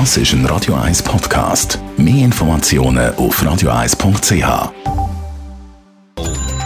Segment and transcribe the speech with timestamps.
[0.00, 1.78] Das ist ein Radio 1 Podcast.
[1.96, 4.72] Mehr Informationen auf radio1.ch.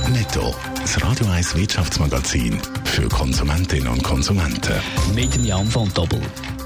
[0.09, 4.81] Netto, das Radio 1 Wirtschaftsmagazin für Konsumentinnen und Konsumenten.
[5.15, 6.23] Mit dem Jan von Doppel.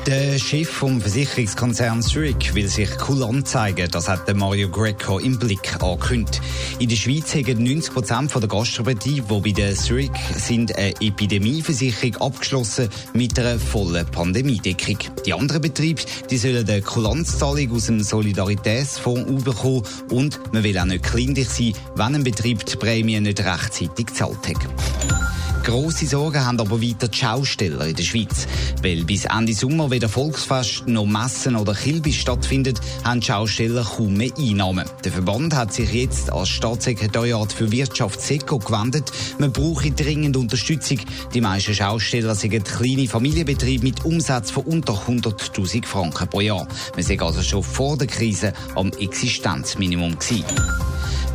[0.07, 3.89] Der Chef vom Versicherungskonzern Zurich will sich cool anzeigen.
[3.91, 6.41] Das hat der Mario Greco im Blick angekündigt.
[6.79, 12.17] In der Schweiz haben 90 Prozent der Gastrobetriebe, die bei der Zurich sind, eine Epidemieversicherung
[12.17, 14.99] abgeschlossen mit einer vollen Pandemiedeckung.
[15.25, 20.85] Die anderen Betriebe, die sollen eine Kulanzzahlung aus dem Solidaritätsfonds bekommen und man will auch
[20.85, 25.42] nicht kleinlich sein, wenn ein Betrieb die Prämie nicht rechtzeitig gezahlt hat.
[25.63, 28.49] Grosse Sorgen haben aber weiter die Schausteller in der Schweiz.
[28.83, 34.15] Weil bis Ende Sommer weder Volksfest noch Messen oder Kilbis stattfindet, haben die Schausteller kaum
[34.15, 34.85] mehr Einnahmen.
[35.05, 39.13] Der Verband hat sich jetzt als Staatssekretariat für Wirtschaft SECO gewendet.
[39.39, 40.99] Man brauche dringend Unterstützung.
[41.33, 46.67] Die meisten Schausteller sind kleine Familienbetriebe mit Umsatz von unter 100.000 Franken pro Jahr.
[46.95, 50.45] Man sind also schon vor der Krise am Existenzminimum gewesen.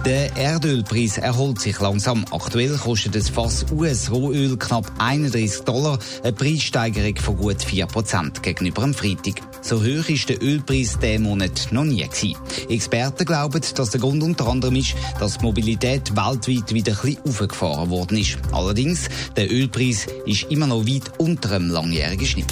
[0.07, 2.23] Der Erdölpreis erholt sich langsam.
[2.31, 8.93] Aktuell kostet das Fass US-Rohöl knapp 31 Dollar, eine Preissteigerung von gut 4% gegenüber dem
[8.93, 9.41] Freitag.
[9.61, 12.37] So hoch ist der Ölpreis diesen Monat noch nie gewesen.
[12.69, 17.25] Experten glauben, dass der Grund unter anderem ist, dass die Mobilität weltweit wieder ein bisschen
[17.27, 18.37] aufgefahren worden ist.
[18.53, 22.47] Allerdings, der Ölpreis ist immer noch weit unter dem langjährigen Schnitt.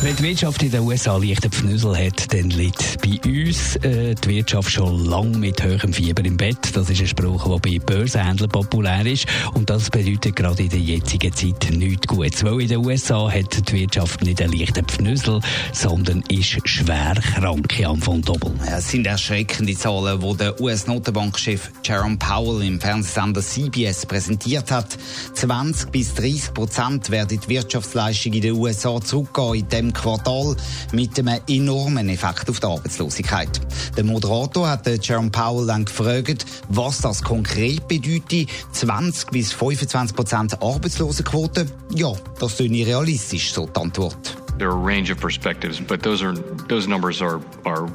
[0.00, 4.28] Wenn die Wirtschaft in den USA leichten Pfnüsel hat, dann liegt bei uns äh, die
[4.28, 6.56] Wirtschaft schon lange mit höherem Fieber im Bett.
[6.72, 9.26] Das ist ein Spruch, der bei Börsenhändlern populär ist.
[9.54, 12.44] Und das bedeutet gerade in der jetzigen Zeit nichts Gutes.
[12.44, 15.40] Weil in den USA hat die Wirtschaft nicht einen leichten Pfnüsel,
[15.72, 18.52] sondern ist schwer krank, Jan von Doppel.
[18.66, 24.96] Ja, es sind erschreckende Zahlen, die der US-Notenbankchef Jerome Powell im Fernsehsender CBS präsentiert hat.
[25.34, 30.56] 20 bis 30 Prozent werden die Wirtschaftsleistung in den USA zurückgehen in diesem Quartal
[30.92, 33.60] mit einem enormen Effekt auf die Arbeitslosigkeit.
[33.96, 38.48] Der Moderator hat Jerome Powell dann gefragt, was das konkret bedeutet.
[38.72, 41.66] 20 bis 25 Prozent Arbeitslosenquote?
[41.94, 44.36] Ja, das klingt realistisch, so die Antwort.
[44.58, 46.34] There are a range of perspectives, but those are
[46.68, 47.88] those numbers are are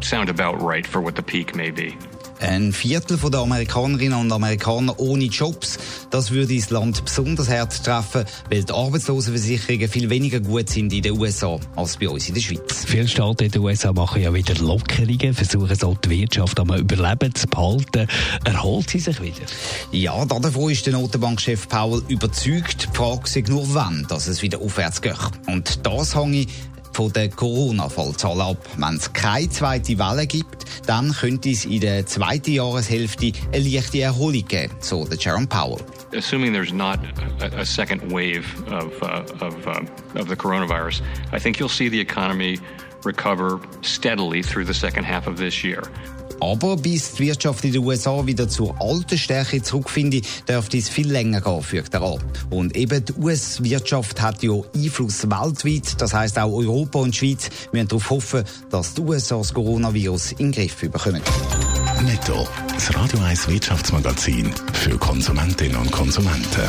[0.00, 1.94] sound about right for what the peak may be.
[2.40, 5.78] Ein Viertel der Amerikanerinnen und Amerikaner ohne Jobs,
[6.10, 11.02] das würde das Land besonders hart treffen, weil die Arbeitslosenversicherungen viel weniger gut sind in
[11.02, 12.84] den USA als bei uns in der Schweiz.
[12.86, 17.34] Viele Staaten in den USA machen ja wieder Lockerungen, versuchen so die Wirtschaft am Überleben
[17.34, 18.06] zu behalten.
[18.44, 19.46] Erholt sie sich wieder?
[19.92, 22.88] Ja, davon ist der Notenbankchef Powell überzeugt.
[22.92, 25.14] Die Frage ist nur, wann dass es wieder aufwärts geht.
[25.46, 26.46] Und das hänge
[26.98, 28.56] von den Corona-Fallzahlen ab.
[28.76, 34.00] Wenn es keine zweite Welle gibt, dann könnte es in der zweiten Jahreshälfte eine leichte
[34.00, 35.78] Erholung geben, so der Jerome Powell.
[36.12, 36.98] Assuming there's not
[37.40, 41.00] a, second wave of, uh, of, uh, of the coronavirus,
[41.32, 42.58] I think you'll see the economy
[43.04, 45.84] recover steadily through the second half of this year.
[46.40, 51.10] Aber bis die Wirtschaft in den USA wieder zur alten Stärke zurückfindet, dürfte es viel
[51.10, 52.18] länger gehen, fügt er an.
[52.50, 56.00] Und eben die US-Wirtschaft hat ja Einfluss weltweit.
[56.00, 60.32] Das heißt auch Europa und die Schweiz müssen darauf hoffen, dass die USA das Coronavirus
[60.32, 61.22] in den Griff bekommen.
[62.04, 66.68] Netto, das Radio 1 Wirtschaftsmagazin für Konsumentinnen und Konsumenten.